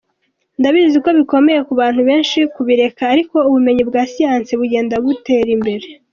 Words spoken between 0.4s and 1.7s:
"Ndabizi ko bikomeye